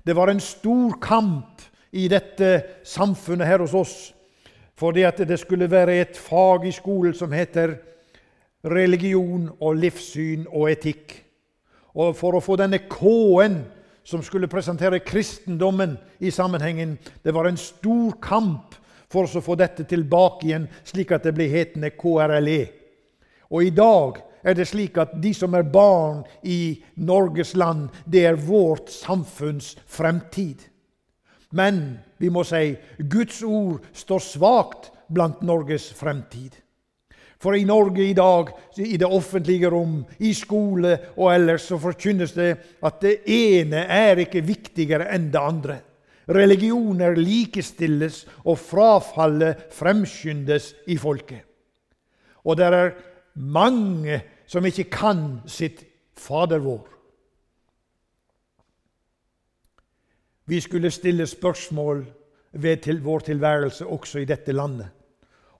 Det 0.00 0.16
var 0.16 0.32
en 0.32 0.40
stor 0.40 0.96
kamp 1.04 1.66
i 1.92 2.06
dette 2.08 2.80
samfunnet 2.88 3.48
her 3.48 3.64
hos 3.64 3.76
oss 3.76 3.98
fordi 4.78 5.02
at 5.02 5.18
det 5.26 5.40
skulle 5.40 5.66
være 5.66 5.96
et 5.98 6.14
fag 6.14 6.68
i 6.68 6.70
skolen 6.70 7.14
som 7.16 7.32
heter 7.34 7.72
religion 8.62 9.48
og 9.58 9.74
livssyn 9.74 10.44
og 10.46 10.68
etikk. 10.70 11.16
Og 11.98 12.14
For 12.14 12.38
å 12.38 12.42
få 12.44 12.54
denne 12.60 12.84
K-en 12.86 13.56
som 14.08 14.22
skulle 14.24 14.48
presentere 14.48 15.02
kristendommen 15.04 15.98
i 16.18 16.30
sammenhengen. 16.30 16.98
Det 17.22 17.34
var 17.34 17.44
en 17.44 17.60
stor 17.60 18.14
kamp 18.22 18.74
for 19.12 19.28
å 19.28 19.42
få 19.44 19.56
dette 19.60 19.84
tilbake 19.84 20.46
igjen, 20.48 20.64
slik 20.84 21.12
at 21.12 21.26
det 21.28 21.34
ble 21.36 21.48
hetende 21.52 21.90
KRLE. 21.92 22.62
Og 23.52 23.68
i 23.68 23.74
dag 23.76 24.22
er 24.48 24.56
det 24.56 24.68
slik 24.70 24.96
at 25.00 25.12
de 25.20 25.34
som 25.36 25.52
er 25.56 25.68
barn 25.68 26.22
i 26.40 26.80
Norges 26.96 27.52
land, 27.56 27.90
det 28.08 28.24
er 28.30 28.40
vårt 28.40 28.88
samfunns 28.92 29.74
fremtid. 29.84 30.64
Men 31.52 31.98
vi 32.20 32.32
må 32.32 32.46
si 32.48 32.78
Guds 33.12 33.42
ord 33.44 33.84
står 33.92 34.24
svakt 34.24 34.90
blant 35.12 35.44
Norges 35.44 35.90
fremtid. 35.96 36.56
For 37.38 37.54
i 37.54 37.64
Norge 37.64 38.02
i 38.02 38.16
dag, 38.18 38.50
i 38.82 38.96
det 38.98 39.06
offentlige 39.06 39.70
rom, 39.70 40.00
i 40.18 40.32
skole 40.34 40.96
og 41.16 41.30
ellers, 41.30 41.68
så 41.70 41.78
forkynnes 41.78 42.34
det 42.34 42.48
at 42.82 42.98
det 43.04 43.20
ene 43.30 43.84
er 43.86 44.24
ikke 44.24 44.42
viktigere 44.42 45.06
enn 45.14 45.28
det 45.30 45.42
andre. 45.42 45.76
Religioner 46.28 47.14
likestilles, 47.16 48.24
og 48.44 48.58
frafallet 48.60 49.68
fremskyndes 49.72 50.72
i 50.90 50.98
folket. 51.00 51.46
Og 52.44 52.58
det 52.58 52.66
er 52.66 52.92
mange 53.38 54.20
som 54.48 54.66
ikke 54.66 54.90
kan 54.90 55.24
sitt 55.46 55.84
Fader 56.18 56.58
vår. 56.58 56.82
Vi 60.50 60.58
skulle 60.60 60.90
stille 60.90 61.26
spørsmål 61.30 62.00
ved 62.58 62.80
til 62.82 62.98
vår 63.04 63.20
tilværelse 63.28 63.86
også 63.86 64.18
i 64.18 64.26
dette 64.26 64.52
landet. 64.52 64.88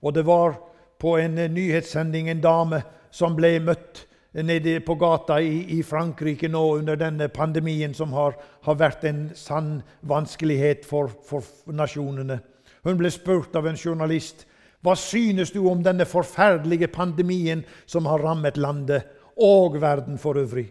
Og 0.03 0.15
det 0.15 0.25
var 0.27 0.57
på 0.99 1.17
en 1.17 1.37
eh, 1.37 1.51
nyhetssending 1.51 2.29
en 2.29 2.43
dame 2.43 2.83
som 3.11 3.35
ble 3.37 3.57
møtt 3.63 4.05
nede 4.33 4.79
på 4.85 4.93
gata 4.95 5.39
i, 5.41 5.63
i 5.79 5.83
Frankrike 5.83 6.49
nå 6.51 6.61
under 6.77 6.99
denne 6.99 7.29
pandemien, 7.33 7.93
som 7.97 8.13
har, 8.13 8.37
har 8.61 8.77
vært 8.77 9.03
en 9.09 9.23
sann 9.35 9.79
vanskelighet 10.05 10.85
for, 10.85 11.09
for, 11.25 11.45
nasjonene. 11.73 12.39
Hun 12.85 12.99
ble 12.99 13.09
spurt 13.11 13.55
av 13.57 13.67
en 13.67 13.79
journalist 13.79 14.45
hva 14.85 14.93
synes 14.95 15.51
du 15.51 15.59
om 15.67 15.81
denne 15.83 16.05
forferdelige 16.07 16.87
pandemien 16.93 17.65
som 17.89 18.05
har 18.07 18.21
rammet 18.23 18.57
landet 18.57 19.09
og 19.39 19.75
verden 19.81 20.19
for 20.19 20.39
øvrig. 20.39 20.69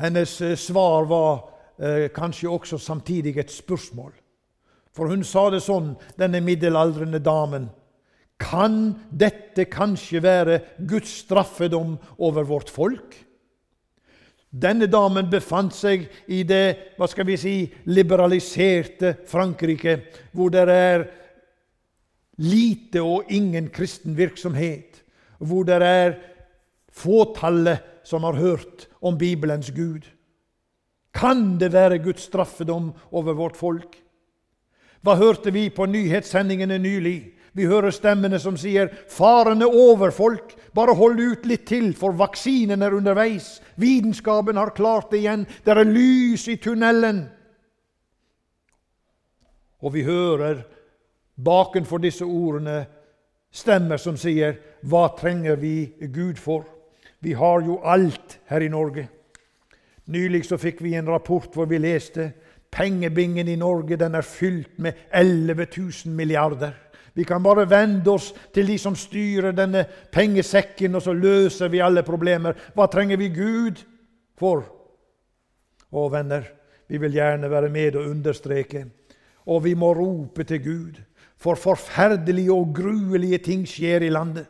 Hennes 0.00 0.40
eh, 0.40 0.56
svar 0.56 1.08
var 1.10 1.32
eh, 1.78 2.08
kanskje 2.14 2.48
også 2.48 2.78
samtidig 2.78 3.36
et 3.38 3.50
spørsmål. 3.52 4.12
For 4.96 5.10
hun 5.10 5.22
sa 5.26 5.48
det 5.52 5.62
sånn, 5.64 5.94
denne 6.18 6.40
middelaldrende 6.42 7.20
damen. 7.22 7.68
Kan 8.40 8.94
dette 9.12 9.66
kanskje 9.70 10.22
være 10.24 10.60
Guds 10.88 11.12
straffedom 11.24 11.98
over 12.18 12.48
vårt 12.48 12.72
folk? 12.72 13.14
Denne 14.50 14.88
damen 14.90 15.28
befant 15.30 15.76
seg 15.76 16.08
i 16.26 16.40
det 16.42 16.96
hva 16.98 17.06
skal 17.06 17.28
vi 17.28 17.36
si, 17.38 17.54
liberaliserte 17.86 19.20
Frankrike, 19.30 20.00
hvor 20.34 20.50
det 20.50 20.64
er 20.74 21.04
lite 22.42 23.04
og 23.04 23.30
ingen 23.30 23.68
kristen 23.70 24.16
virksomhet, 24.18 25.04
hvor 25.38 25.68
det 25.68 25.78
er 25.84 26.16
fåtallet 26.90 28.02
som 28.02 28.26
har 28.26 28.40
hørt 28.40 28.88
om 29.00 29.18
Bibelens 29.20 29.70
Gud. 29.70 30.08
Kan 31.14 31.58
det 31.60 31.70
være 31.72 32.02
Guds 32.02 32.26
straffedom 32.26 32.90
over 33.10 33.36
vårt 33.38 33.56
folk? 33.56 33.94
Hva 35.02 35.16
hørte 35.16 35.52
vi 35.52 35.68
på 35.70 35.86
nyhetssendingene 35.86 36.78
nylig? 36.78 37.32
Vi 37.52 37.66
hører 37.66 37.90
stemmene 37.90 38.38
som 38.38 38.56
sier 38.56 38.88
'Faren 39.08 39.62
er 39.62 39.74
over, 39.74 40.10
folk. 40.10 40.54
Bare 40.74 40.94
hold 40.94 41.20
ut 41.20 41.46
litt 41.46 41.66
til, 41.66 41.94
for 41.94 42.12
vaksinen 42.12 42.82
er 42.82 42.94
underveis.' 42.94 43.60
'Vitenskapen 43.76 44.56
har 44.56 44.70
klart 44.70 45.10
det 45.10 45.18
igjen. 45.18 45.46
Det 45.64 45.76
er 45.76 45.84
lys 45.84 46.48
i 46.48 46.56
tunnelen.' 46.56 47.28
Og 49.82 49.94
vi 49.94 50.02
hører 50.02 50.64
bakenfor 51.44 51.98
disse 51.98 52.24
ordene 52.24 52.86
stemmer 53.50 53.96
som 53.96 54.16
sier 54.16 54.56
'Hva 54.84 55.16
trenger 55.18 55.56
vi 55.56 55.92
Gud 56.12 56.38
for?' 56.38 56.66
Vi 57.22 57.32
har 57.32 57.60
jo 57.60 57.80
alt 57.84 58.38
her 58.46 58.60
i 58.60 58.68
Norge. 58.68 59.08
Nylig 60.06 60.44
så 60.44 60.56
fikk 60.56 60.80
vi 60.82 60.94
en 60.94 61.08
rapport 61.08 61.52
hvor 61.54 61.66
vi 61.66 61.78
leste 61.78 62.32
Pengebingen 62.70 63.48
i 63.48 63.58
Norge 63.58 63.98
den 63.98 64.14
er 64.14 64.26
fylt 64.26 64.78
med 64.78 65.08
11 65.12 65.66
000 65.76 66.14
milliarder. 66.14 66.72
Vi 67.14 67.24
kan 67.24 67.42
bare 67.42 67.66
vende 67.70 68.10
oss 68.12 68.30
til 68.54 68.70
de 68.70 68.76
som 68.78 68.94
styrer 68.96 69.52
denne 69.52 69.82
pengesekken, 70.12 70.94
og 70.94 71.02
så 71.02 71.12
løser 71.12 71.68
vi 71.68 71.82
alle 71.82 72.04
problemer. 72.06 72.54
Hva 72.74 72.86
trenger 72.86 73.18
vi 73.18 73.32
Gud 73.34 73.82
for? 74.38 74.62
Å, 75.90 76.06
venner, 76.12 76.46
vi 76.86 77.00
vil 77.02 77.18
gjerne 77.18 77.50
være 77.50 77.70
med 77.72 77.98
og 77.98 78.06
understreke. 78.12 78.84
Og 79.50 79.64
vi 79.64 79.74
må 79.74 79.90
rope 79.96 80.46
til 80.46 80.62
Gud, 80.62 81.02
for 81.40 81.58
forferdelige 81.58 82.54
og 82.54 82.70
gruelige 82.76 83.40
ting 83.42 83.66
skjer 83.66 84.06
i 84.06 84.12
landet. 84.14 84.46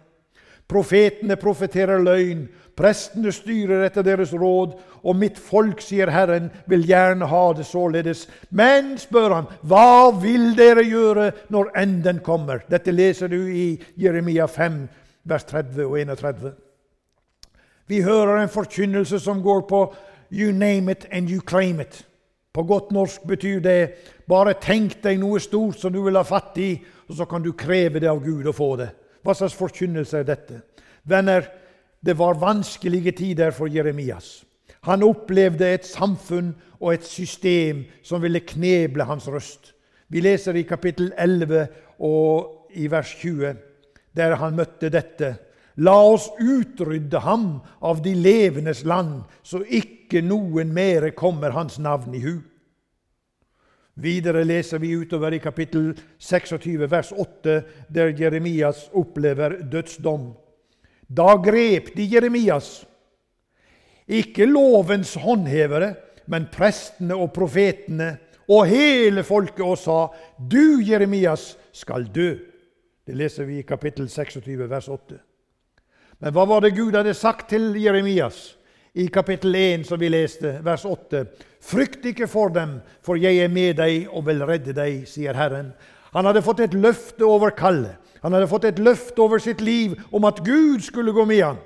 Profetene 0.70 1.34
profeterer 1.36 1.98
løgn, 1.98 2.44
prestene 2.78 3.32
styrer 3.34 3.82
etter 3.88 4.04
deres 4.06 4.30
råd, 4.36 4.76
og 5.02 5.16
mitt 5.18 5.38
folk, 5.40 5.80
sier 5.82 6.12
Herren, 6.12 6.50
vil 6.70 6.84
gjerne 6.86 7.26
ha 7.26 7.42
det 7.56 7.66
således. 7.66 8.26
Men, 8.54 8.94
spør 9.00 9.34
han, 9.34 9.48
hva 9.66 10.12
vil 10.22 10.52
dere 10.58 10.84
gjøre 10.86 11.30
når 11.50 11.72
enden 11.82 12.20
kommer? 12.24 12.62
Dette 12.70 12.94
leser 12.94 13.32
du 13.32 13.40
i 13.50 13.72
Jeremia 13.98 14.46
5, 14.46 14.82
vers 15.26 15.48
30 15.48 15.88
og 15.88 15.98
31. 15.98 16.52
Vi 17.90 18.04
hører 18.06 18.38
en 18.38 18.52
forkynnelse 18.52 19.18
som 19.18 19.42
går 19.42 19.66
på 19.66 19.94
'you 20.30 20.52
name 20.52 20.92
it 20.92 21.06
and 21.10 21.28
you 21.28 21.40
claim 21.40 21.80
it'. 21.80 22.04
På 22.52 22.62
godt 22.62 22.90
norsk 22.92 23.26
betyr 23.26 23.60
det 23.60 23.94
bare 24.28 24.54
tenk 24.54 25.02
deg 25.02 25.18
noe 25.18 25.40
stort 25.40 25.78
som 25.78 25.92
du 25.92 26.02
vil 26.02 26.16
ha 26.16 26.22
fatt 26.22 26.58
i, 26.58 26.80
og 27.08 27.16
så 27.16 27.24
kan 27.24 27.42
du 27.42 27.52
kreve 27.52 28.00
det 28.00 28.08
av 28.08 28.24
Gud 28.24 28.46
og 28.46 28.54
få 28.54 28.76
det. 28.76 28.90
Hva 29.22 29.34
slags 29.36 29.56
forkynnelse 29.58 30.20
er 30.20 30.28
dette? 30.28 30.60
Venner, 31.04 31.44
det 32.00 32.16
var 32.18 32.38
vanskelige 32.40 33.12
tider 33.12 33.52
for 33.52 33.68
Jeremias. 33.68 34.44
Han 34.88 35.04
opplevde 35.04 35.68
et 35.68 35.84
samfunn 35.84 36.54
og 36.80 36.94
et 36.94 37.04
system 37.04 37.84
som 38.02 38.22
ville 38.22 38.40
kneble 38.40 39.04
hans 39.04 39.28
røst. 39.28 39.74
Vi 40.08 40.22
leser 40.24 40.56
i 40.56 40.64
kapittel 40.66 41.12
11 41.18 41.66
og 42.00 42.72
i 42.74 42.88
vers 42.90 43.12
20, 43.20 43.54
der 44.16 44.36
han 44.40 44.56
møtte 44.56 44.88
dette. 44.90 45.34
La 45.76 45.94
oss 46.02 46.26
utrydde 46.40 47.20
ham 47.22 47.60
av 47.80 48.00
de 48.04 48.14
levendes 48.16 48.82
land, 48.88 49.20
så 49.42 49.62
ikke 49.64 50.22
noen 50.24 50.72
mere 50.74 51.12
kommer 51.16 51.54
hans 51.54 51.78
navn 51.78 52.16
i 52.16 52.24
hu. 52.24 52.40
Videre 54.00 54.44
leser 54.44 54.80
vi 54.80 54.94
utover 54.96 55.34
i 55.36 55.42
kapittel 55.42 55.90
26, 56.18 56.86
vers 56.88 57.12
8, 57.12 57.56
der 57.88 58.14
Jeremias 58.16 58.86
opplever 58.96 59.58
dødsdom. 59.60 60.30
Da 61.08 61.34
grep 61.42 61.90
de 61.96 62.06
Jeremias, 62.08 62.86
ikke 64.08 64.46
lovens 64.48 65.14
håndhevere, 65.20 65.94
men 66.30 66.48
prestene 66.52 67.16
og 67.18 67.32
profetene 67.34 68.14
og 68.50 68.66
hele 68.70 69.22
folket, 69.26 69.64
og 69.66 69.78
sa:" 69.78 70.06
Du, 70.38 70.80
Jeremias, 70.80 71.58
skal 71.72 72.08
dø. 72.14 72.38
Det 73.06 73.16
leser 73.16 73.44
vi 73.44 73.58
i 73.58 73.66
kapittel 73.66 74.08
26, 74.08 74.68
vers 74.70 74.88
8. 74.88 75.18
Men 76.20 76.32
hva 76.32 76.44
var 76.46 76.60
det 76.60 76.76
Gud 76.76 76.94
hadde 76.94 77.14
sagt 77.14 77.48
til 77.48 77.74
Jeremias? 77.76 78.56
I 78.94 79.06
kapittel 79.08 79.54
1, 79.54 79.86
som 79.86 80.00
vi 80.00 80.08
leste, 80.10 80.56
vers 80.64 80.84
8. 80.84 81.24
Frykt 81.62 82.04
ikke 82.10 82.28
for 82.30 82.50
dem, 82.54 82.78
for 83.04 83.20
jeg 83.20 83.38
er 83.38 83.52
med 83.52 83.78
deg 83.78 84.08
og 84.10 84.26
vil 84.26 84.42
redde 84.46 84.74
deg, 84.74 85.04
sier 85.08 85.36
Herren. 85.38 85.72
Han 86.14 86.26
hadde 86.26 86.42
fått 86.42 86.62
et 86.64 86.74
løfte 86.74 87.26
over 87.26 87.54
kallet. 87.54 87.98
Han 88.24 88.34
hadde 88.34 88.50
fått 88.50 88.66
et 88.68 88.80
løfte 88.82 89.22
over 89.22 89.40
sitt 89.40 89.62
liv 89.64 89.94
om 90.12 90.26
at 90.28 90.42
Gud 90.44 90.82
skulle 90.84 91.14
gå 91.16 91.24
med 91.24 91.42
ham. 91.44 91.60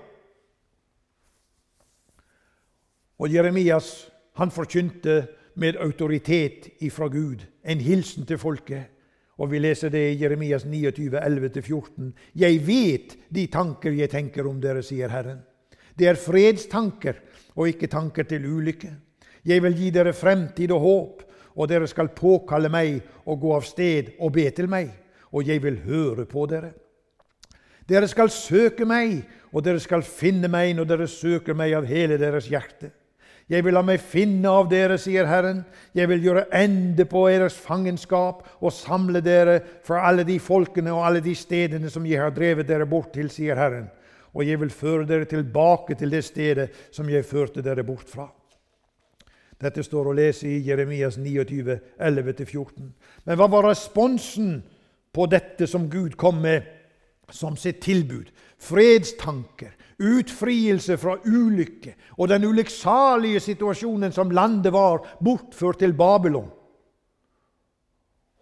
Og 3.18 3.32
Jeremias 3.32 4.10
han 4.38 4.50
forkynte 4.50 5.24
med 5.54 5.78
autoritet 5.78 6.68
ifra 6.82 7.08
Gud, 7.08 7.46
en 7.64 7.80
hilsen 7.80 8.26
til 8.26 8.38
folket. 8.38 8.90
Og 9.38 9.50
Vi 9.50 9.58
leser 9.58 9.88
det 9.90 10.12
i 10.12 10.22
Jeremias 10.22 10.64
29, 10.64 11.18
11-14. 11.18 12.12
Jeg 12.34 12.66
vet 12.66 13.16
de 13.34 13.46
tanker 13.46 13.90
jeg 13.90 14.10
tenker 14.10 14.46
om 14.46 14.60
dere, 14.60 14.82
sier 14.82 15.08
Herren. 15.10 15.40
Det 15.94 16.08
er 16.10 16.18
fredstanker 16.18 17.20
og 17.54 17.70
ikke 17.70 17.90
tanker 17.90 18.26
til 18.28 18.46
ulykke. 18.46 18.90
Jeg 19.44 19.62
vil 19.62 19.76
gi 19.78 19.90
dere 19.94 20.14
fremtid 20.16 20.72
og 20.74 20.80
håp, 20.80 21.22
og 21.54 21.68
dere 21.70 21.86
skal 21.86 22.10
påkalle 22.16 22.70
meg 22.72 22.96
og 23.30 23.38
gå 23.40 23.52
av 23.54 23.66
sted 23.68 24.16
og 24.18 24.32
be 24.34 24.48
til 24.50 24.66
meg, 24.70 24.90
og 25.30 25.46
jeg 25.46 25.62
vil 25.62 25.78
høre 25.84 26.24
på 26.26 26.48
dere. 26.50 26.72
Dere 27.86 28.08
skal 28.08 28.32
søke 28.32 28.86
meg, 28.88 29.20
og 29.52 29.62
dere 29.62 29.78
skal 29.82 30.02
finne 30.02 30.48
meg 30.50 30.72
når 30.74 30.88
dere 30.90 31.08
søker 31.10 31.54
meg 31.54 31.76
av 31.76 31.86
hele 31.86 32.18
deres 32.18 32.48
hjerte. 32.50 32.90
Jeg 33.44 33.60
vil 33.66 33.76
la 33.76 33.82
meg 33.84 34.00
finne 34.00 34.48
av 34.48 34.70
dere, 34.70 34.96
sier 34.98 35.28
Herren. 35.28 35.60
Jeg 35.92 36.08
vil 36.08 36.22
gjøre 36.24 36.46
ende 36.56 37.04
på 37.04 37.26
deres 37.28 37.58
fangenskap 37.60 38.40
og 38.56 38.72
samle 38.72 39.20
dere 39.20 39.58
fra 39.84 40.00
alle 40.08 40.24
de 40.24 40.38
folkene 40.40 40.94
og 40.96 41.04
alle 41.04 41.20
de 41.22 41.34
stedene 41.36 41.92
som 41.92 42.08
jeg 42.08 42.22
har 42.24 42.32
drevet 42.32 42.66
dere 42.66 42.88
bort 42.88 43.12
til, 43.12 43.28
sier 43.30 43.60
Herren 43.60 43.90
og 44.34 44.46
jeg 44.46 44.60
vil 44.60 44.72
føre 44.74 45.06
dere 45.06 45.28
tilbake 45.30 45.94
til 45.98 46.10
det 46.10 46.24
stedet 46.26 46.70
som 46.94 47.08
jeg 47.08 47.26
førte 47.26 47.62
dere 47.62 47.86
bort 47.86 48.08
fra. 48.10 48.26
Dette 49.60 49.84
står 49.86 50.10
å 50.10 50.16
lese 50.16 50.48
i 50.50 50.62
Jeremias 50.66 51.16
29, 51.16 51.78
11-14. 52.02 52.88
Men 53.24 53.38
hva 53.38 53.46
var 53.50 53.68
responsen 53.70 54.58
på 55.14 55.28
dette 55.30 55.68
som 55.70 55.86
Gud 55.90 56.18
kom 56.20 56.42
med 56.42 56.66
som 57.32 57.56
sitt 57.56 57.80
tilbud? 57.84 58.32
Fredstanker, 58.58 59.70
utfrielse 60.02 60.98
fra 60.98 61.16
ulykke 61.22 61.94
og 62.18 62.28
den 62.32 62.44
ulykksalige 62.50 63.40
situasjonen 63.44 64.12
som 64.12 64.34
landet 64.34 64.74
var, 64.74 65.06
bortført 65.22 65.80
til 65.84 65.94
Babylon. 65.96 66.50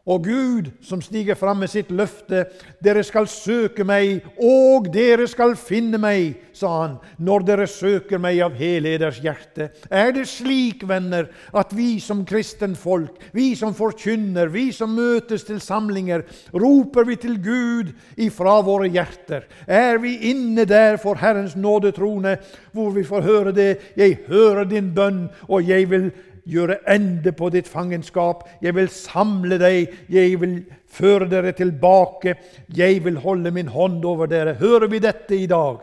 Og 0.02 0.24
Gud 0.24 0.70
som 0.82 0.98
stiger 0.98 1.36
fram 1.38 1.60
med 1.62 1.70
sitt 1.70 1.90
løfte, 1.94 2.46
'Dere 2.82 3.04
skal 3.06 3.28
søke 3.30 3.84
meg, 3.86 4.24
og 4.34 4.88
dere 4.90 5.28
skal 5.30 5.54
finne 5.54 5.98
meg', 5.98 6.34
sa 6.52 6.70
han, 6.80 6.96
'når 7.18 7.46
dere 7.46 7.66
søker 7.66 8.18
meg 8.18 8.40
av 8.40 8.52
hele 8.52 8.98
deres 8.98 9.20
hjerte'. 9.22 9.70
Er 9.90 10.10
det 10.10 10.26
slik, 10.26 10.82
venner, 10.88 11.28
at 11.54 11.70
vi 11.76 12.00
som 12.00 12.24
kristen 12.24 12.74
folk, 12.74 13.14
vi 13.32 13.54
som 13.54 13.74
forkynner, 13.74 14.50
vi 14.50 14.72
som 14.72 14.90
møtes 14.90 15.44
til 15.44 15.60
samlinger, 15.60 16.22
roper 16.52 17.04
vi 17.04 17.16
til 17.16 17.38
Gud 17.38 17.94
ifra 18.16 18.60
våre 18.60 18.90
hjerter? 18.90 19.46
Er 19.68 19.98
vi 19.98 20.18
inne 20.30 20.64
der 20.64 20.96
for 20.96 21.14
Herrens 21.14 21.54
nådetrone, 21.54 22.38
hvor 22.72 22.90
vi 22.90 23.04
får 23.04 23.22
høre 23.22 23.52
det 23.52 23.78
'Jeg 23.96 24.18
hører 24.26 24.64
din 24.64 24.92
bønn, 24.94 25.30
og 25.48 25.62
jeg 25.68 25.88
vil' 25.88 26.12
gjøre 26.48 26.80
ende 26.90 27.32
på 27.32 27.50
ditt 27.54 27.68
fangenskap. 27.68 28.44
Jeg 28.62 28.74
vil 28.74 28.88
samle 28.92 29.58
deg, 29.60 29.92
jeg 30.10 30.40
vil 30.40 30.58
føre 30.90 31.28
dere 31.30 31.52
tilbake. 31.56 32.36
Jeg 32.74 33.04
vil 33.04 33.20
holde 33.22 33.50
min 33.54 33.70
hånd 33.72 34.04
over 34.04 34.30
dere. 34.30 34.58
Hører 34.60 34.88
vi 34.90 35.02
dette 35.02 35.36
i 35.38 35.46
dag? 35.46 35.80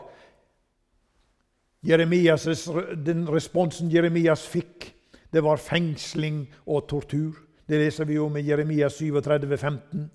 Jeremias, 1.86 2.44
den 3.06 3.24
responsen 3.28 3.88
Jeremias 3.90 4.44
fikk, 4.46 4.90
det 5.32 5.40
var 5.44 5.56
fengsling 5.56 6.42
og 6.66 6.88
tortur. 6.90 7.38
Det 7.68 7.78
leser 7.78 8.04
vi 8.04 8.18
om 8.18 8.36
i 8.36 8.42
Jeremias 8.44 8.98
37, 8.98 9.56
15. 9.56 10.10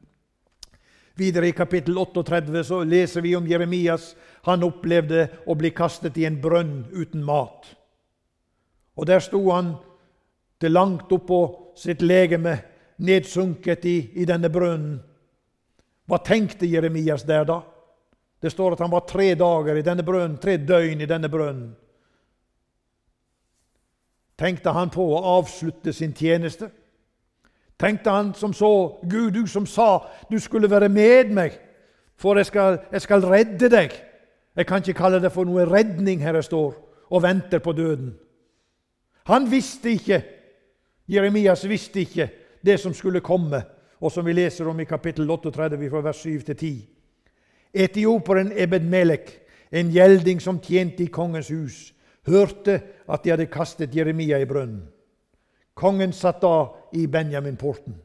Videre 1.15 1.47
i 1.47 1.55
kapittel 1.55 1.97
38 1.97 2.63
så 2.67 2.81
leser 2.83 3.23
vi 3.23 3.35
om 3.35 3.47
Jeremias. 3.47 4.11
Han 4.43 4.65
opplevde 4.67 5.29
å 5.47 5.55
bli 5.55 5.71
kastet 5.71 6.17
i 6.19 6.25
en 6.27 6.41
brønn 6.43 6.83
uten 6.91 7.23
mat. 7.23 7.69
Og 8.99 9.07
Der 9.07 9.23
sto 9.23 9.39
han 9.51 9.77
til 10.59 10.71
langt 10.71 11.11
oppå 11.11 11.41
sitt 11.77 12.01
legeme, 12.01 12.57
nedsunket 12.97 13.85
i, 13.85 13.97
i 14.21 14.25
denne 14.25 14.49
brønnen. 14.49 14.99
Hva 16.05 16.19
tenkte 16.23 16.69
Jeremias 16.69 17.25
der 17.27 17.47
da? 17.47 17.59
Det 18.41 18.51
står 18.51 18.75
at 18.75 18.83
han 18.83 18.91
var 18.91 19.07
tre 19.09 19.33
dager 19.35 19.75
i 19.75 19.83
denne 19.83 20.03
brønnen, 20.05 20.37
tre 20.37 20.57
døgn 20.57 21.01
i 21.01 21.09
denne 21.09 21.29
brønnen. 21.31 21.73
Tenkte 24.37 24.73
han 24.75 24.91
på 24.91 25.03
å 25.15 25.21
avslutte 25.37 25.93
sin 25.95 26.13
tjeneste? 26.13 26.67
Tenkte 27.79 28.11
han 28.11 28.33
som 28.35 28.53
så 28.53 28.99
Gud, 29.03 29.31
du 29.33 29.47
som 29.47 29.65
sa 29.67 30.05
du 30.29 30.37
skulle 30.39 30.69
være 30.71 30.89
med 30.91 31.31
meg, 31.35 31.55
for 32.15 32.37
jeg 32.39 32.47
skal, 32.51 32.79
jeg 32.91 33.01
skal 33.03 33.25
redde 33.27 33.69
deg. 33.71 33.95
Jeg 34.55 34.67
kan 34.67 34.83
ikke 34.83 34.99
kalle 34.99 35.19
det 35.23 35.33
for 35.35 35.47
noe 35.47 35.65
redning 35.67 36.21
her 36.23 36.37
jeg 36.39 36.47
står 36.47 36.75
og 37.11 37.23
venter 37.23 37.59
på 37.59 37.73
døden. 37.75 38.13
Han 39.27 39.49
visste 39.51 39.91
ikke 39.95 40.21
Jeremias 41.07 41.65
visste 41.69 42.01
ikke 42.01 42.29
det 42.65 42.79
som 42.81 42.93
skulle 42.93 43.21
komme, 43.21 43.61
og 44.01 44.11
som 44.11 44.25
vi 44.25 44.33
leser 44.33 44.67
om 44.67 44.79
i 44.79 44.87
kapittel 44.89 45.29
38 45.29 45.89
fra 45.89 46.01
vers 46.01 46.21
7 46.25 46.41
til 46.41 46.55
10. 46.55 46.89
Etioperen 47.73 48.51
Ebed 48.55 48.87
Melek, 48.89 49.31
en 49.71 49.91
gjelding 49.91 50.41
som 50.41 50.59
tjente 50.59 51.03
i 51.03 51.11
kongens 51.11 51.49
hus, 51.49 51.93
hørte 52.27 52.79
at 53.07 53.23
de 53.23 53.31
hadde 53.33 53.51
kastet 53.51 53.95
Jeremia 53.95 54.39
i 54.41 54.47
brønnen. 54.49 54.87
Kongen 55.75 56.13
satt 56.15 56.41
da 56.41 56.71
i 56.95 57.05
Benjaminporten. 57.07 57.97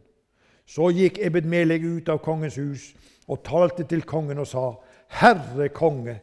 Så 0.67 0.91
gikk 0.95 1.21
Ebed 1.23 1.47
Melek 1.47 1.85
ut 1.87 2.09
av 2.11 2.19
kongens 2.23 2.59
hus 2.59 2.91
og 3.31 3.45
talte 3.47 3.87
til 3.87 4.03
kongen 4.03 4.43
og 4.43 4.47
sa:" 4.47 4.75
Herre 5.11 5.69
konge, 5.75 6.21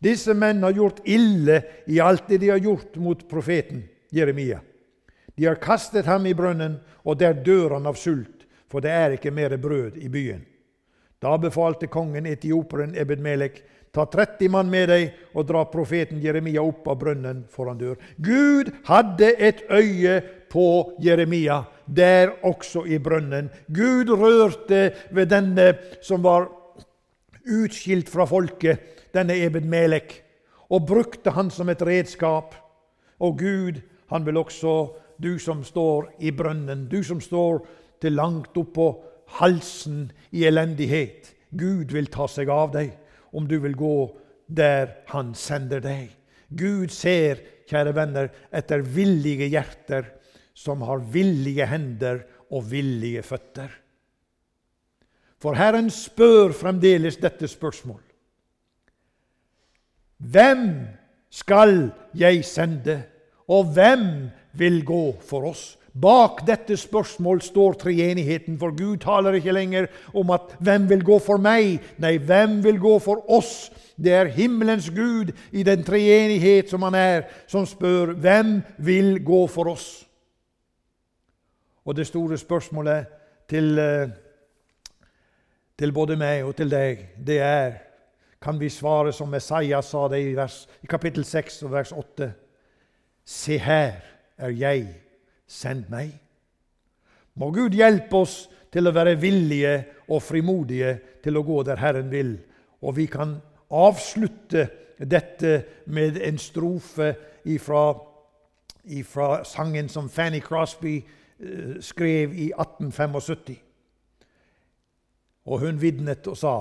disse 0.00 0.32
menn 0.34 0.62
har 0.62 0.72
gjort 0.72 1.02
ille 1.04 1.62
i 1.86 1.98
alt 2.00 2.28
det 2.28 2.40
de 2.40 2.48
har 2.48 2.58
gjort 2.58 2.96
mot 2.96 3.28
profeten 3.28 3.82
Jeremia. 4.12 4.60
De 5.40 5.46
har 5.46 5.56
kastet 5.56 6.04
ham 6.04 6.26
i 6.28 6.34
brønnen, 6.36 6.74
og 7.00 7.16
der 7.16 7.32
dør 7.32 7.78
han 7.78 7.86
av 7.88 7.96
sult, 7.96 8.42
for 8.68 8.84
det 8.84 8.90
er 8.92 9.14
ikke 9.16 9.30
mer 9.32 9.54
brød 9.56 9.96
i 9.96 10.10
byen. 10.12 10.42
Da 11.16 11.38
befalte 11.40 11.88
kongen 11.88 12.28
etioperen 12.28 12.92
Ebed-Melek, 12.92 13.62
ta 13.88 14.04
30 14.04 14.52
mann 14.52 14.68
med 14.68 14.92
deg 14.92 15.16
og 15.32 15.48
dra 15.48 15.64
profeten 15.72 16.20
Jeremia 16.20 16.60
opp 16.60 16.92
av 16.92 17.00
brønnen, 17.00 17.40
for 17.48 17.72
han 17.72 17.80
dør. 17.80 17.96
Gud 18.20 18.68
hadde 18.84 19.32
et 19.40 19.64
øye 19.72 20.20
på 20.52 20.68
Jeremia, 21.00 21.62
der 21.88 22.36
også 22.44 22.84
i 22.84 23.00
brønnen. 23.00 23.48
Gud 23.72 24.12
rørte 24.12 24.90
ved 25.08 25.32
denne 25.32 25.72
som 26.04 26.20
var 26.20 26.50
utskilt 27.48 28.12
fra 28.12 28.28
folket, 28.28 29.08
denne 29.16 29.40
Ebed-Melek, 29.40 30.18
og 30.68 30.84
brukte 30.84 31.32
han 31.32 31.48
som 31.48 31.72
et 31.72 31.80
redskap. 31.80 32.52
Og 33.24 33.38
Gud, 33.40 33.80
han 34.12 34.28
vil 34.28 34.44
også 34.44 34.90
du 35.20 35.38
som 35.38 35.62
står 35.64 36.14
i 36.24 36.32
brønnen, 36.32 36.86
du 36.88 37.02
som 37.04 37.20
står 37.20 37.60
til 38.00 38.16
langt 38.16 38.56
oppå 38.56 38.88
halsen 39.38 40.08
i 40.32 40.46
elendighet. 40.48 41.34
Gud 41.50 41.92
vil 41.92 42.08
ta 42.12 42.26
seg 42.30 42.50
av 42.52 42.72
deg 42.74 42.94
om 43.36 43.46
du 43.46 43.58
vil 43.62 43.76
gå 43.78 43.94
der 44.50 44.96
Han 45.12 45.34
sender 45.38 45.82
deg. 45.84 46.08
Gud 46.50 46.90
ser, 46.90 47.38
kjære 47.70 47.94
venner, 47.94 48.30
etter 48.50 48.82
villige 48.82 49.46
hjerter 49.46 50.08
som 50.54 50.82
har 50.82 51.04
villige 51.12 51.66
hender 51.70 52.24
og 52.50 52.66
villige 52.72 53.22
føtter. 53.22 53.70
For 55.40 55.56
Herren 55.56 55.88
spør 55.94 56.52
fremdeles 56.52 57.16
dette 57.22 57.48
spørsmål. 57.48 58.02
Hvem 60.20 60.66
skal 61.30 61.92
jeg 62.18 62.44
sende, 62.44 62.98
og 63.48 63.70
hvem 63.72 64.28
vil 64.52 64.84
gå 64.84 65.16
for 65.26 65.50
oss. 65.50 65.76
Bak 65.92 66.44
dette 66.46 66.76
spørsmål 66.78 67.40
står 67.42 67.72
treenigheten, 67.72 68.58
for 68.58 68.70
Gud 68.76 69.00
taler 69.02 69.32
ikke 69.38 69.52
lenger 69.52 69.86
om 70.14 70.30
at 70.30 70.56
'hvem 70.60 70.88
vil 70.88 71.04
gå 71.04 71.18
for 71.18 71.36
meg'? 71.36 71.80
Nei, 71.98 72.18
'hvem 72.18 72.64
vil 72.64 72.78
gå 72.78 72.98
for 72.98 73.30
oss'? 73.30 73.70
Det 73.96 74.12
er 74.12 74.24
himmelens 74.24 74.90
Gud 74.90 75.32
i 75.52 75.62
den 75.62 75.84
treenighet 75.84 76.70
som 76.70 76.82
han 76.82 76.94
er, 76.94 77.22
som 77.46 77.66
spør 77.66 78.14
'hvem 78.14 78.62
vil 78.78 79.24
gå 79.24 79.46
for 79.46 79.64
oss'? 79.64 80.06
Og 81.84 81.96
det 81.96 82.06
store 82.06 82.38
spørsmålet 82.38 83.06
til, 83.48 83.78
eh, 83.78 84.08
til 85.78 85.92
både 85.92 86.16
meg 86.16 86.44
og 86.44 86.56
til 86.56 86.70
deg, 86.70 87.08
det 87.26 87.40
er 87.40 87.72
Kan 88.42 88.60
vi 88.60 88.68
svare 88.68 89.12
som 89.12 89.28
Messiah 89.28 89.82
sa 89.82 90.08
det 90.08 90.30
i, 90.30 90.34
vers, 90.34 90.68
i 90.82 90.86
kapittel 90.86 91.24
6 91.24 91.62
og 91.62 91.72
vers 91.72 91.92
8? 91.92 92.32
Se 93.24 93.58
her 93.58 93.92
er 94.40 94.56
jeg, 94.56 94.86
send 95.46 95.88
meg. 95.92 96.12
Må 97.34 97.50
Gud 97.54 97.76
hjelpe 97.76 98.22
oss 98.24 98.44
til 98.72 98.86
å 98.86 98.94
være 98.94 99.18
villige 99.20 99.74
og 100.10 100.22
frimodige 100.22 100.96
til 101.22 101.38
å 101.38 101.44
gå 101.46 101.62
der 101.66 101.80
Herren 101.80 102.10
vil. 102.12 102.36
Og 102.82 102.96
vi 102.96 103.06
kan 103.10 103.36
avslutte 103.70 104.68
dette 105.00 105.52
med 105.86 106.18
en 106.20 106.38
strofe 106.38 107.14
ifra, 107.48 107.94
ifra 108.84 109.42
sangen 109.48 109.88
som 109.88 110.08
Fanny 110.08 110.40
Crosby 110.44 110.98
eh, 111.00 111.80
skrev 111.80 112.34
i 112.34 112.50
1875. 112.52 113.56
Og 115.50 115.64
hun 115.64 115.80
vitnet 115.80 116.26
og 116.30 116.38
sa 116.38 116.56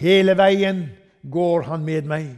Hele 0.00 0.32
veien 0.38 0.86
går 1.28 1.66
han 1.68 1.82
med 1.84 2.06
meg, 2.08 2.28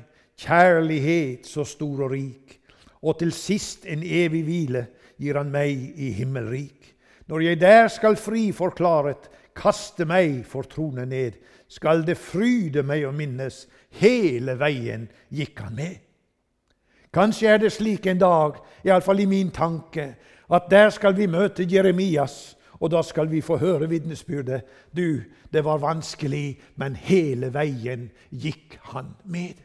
kjærlighet 0.40 1.46
så 1.46 1.62
stor 1.68 2.08
og 2.08 2.14
rik. 2.14 2.56
Og 3.02 3.18
til 3.18 3.32
sist 3.34 3.86
en 3.90 4.02
evig 4.02 4.44
hvile 4.46 4.86
gir 5.18 5.38
han 5.38 5.50
meg 5.50 5.98
i 5.98 6.12
himmelrik. 6.14 6.92
Når 7.26 7.46
jeg 7.46 7.60
der 7.60 7.88
skal 7.88 8.16
fri 8.16 8.50
forklaret, 8.52 9.28
kaste 9.56 10.06
meg 10.08 10.42
for 10.48 10.66
tronen 10.68 11.10
ned, 11.12 11.36
skal 11.68 12.04
det 12.06 12.18
fryde 12.20 12.82
meg 12.84 13.06
å 13.08 13.12
minnes, 13.14 13.66
hele 14.00 14.56
veien 14.60 15.08
gikk 15.32 15.62
han 15.64 15.76
med. 15.76 16.00
Kanskje 17.12 17.50
er 17.52 17.60
det 17.60 17.72
slik 17.74 18.06
en 18.08 18.20
dag, 18.20 18.56
iallfall 18.84 19.20
i 19.20 19.28
min 19.28 19.50
tanke, 19.52 20.14
at 20.52 20.68
der 20.70 20.90
skal 20.92 21.16
vi 21.16 21.28
møte 21.28 21.66
Jeremias, 21.68 22.54
og 22.80 22.90
da 22.90 23.02
skal 23.06 23.28
vi 23.30 23.40
få 23.44 23.58
høre 23.60 23.86
vitnesbyrdet. 23.88 24.64
Du, 24.90 25.22
det 25.52 25.62
var 25.64 25.82
vanskelig, 25.84 26.58
men 26.76 26.96
hele 26.96 27.52
veien 27.54 28.08
gikk 28.30 28.78
han 28.90 29.12
med. 29.24 29.60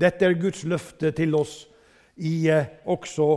Dette 0.00 0.26
er 0.26 0.38
Guds 0.40 0.64
løfte 0.64 1.12
til 1.14 1.34
oss 1.36 1.66
i 2.16 2.48
eh, 2.50 2.66
også 2.84 3.28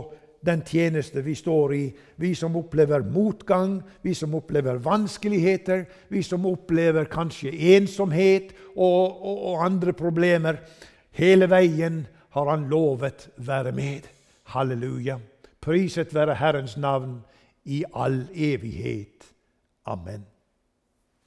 den 0.46 0.62
tjeneste 0.66 1.22
vi 1.24 1.34
står 1.34 1.74
i. 1.74 1.84
Vi 2.16 2.34
som 2.34 2.56
opplever 2.56 3.02
motgang, 3.02 3.80
vi 4.02 4.14
som 4.14 4.34
opplever 4.38 4.78
vanskeligheter, 4.82 5.84
vi 6.08 6.22
som 6.22 6.46
opplever 6.46 7.08
kanskje 7.10 7.54
ensomhet 7.76 8.52
og, 8.76 9.22
og, 9.22 9.40
og 9.52 9.64
andre 9.66 9.96
problemer. 9.96 10.60
Hele 11.16 11.50
veien 11.50 12.04
har 12.36 12.50
Han 12.50 12.68
lovet 12.68 13.28
være 13.36 13.72
med. 13.72 14.06
Halleluja. 14.52 15.18
Priset 15.60 16.14
være 16.14 16.34
Herrens 16.34 16.76
navn 16.76 17.24
i 17.64 17.82
all 17.94 18.28
evighet. 18.34 19.24
Amen. 19.86 20.35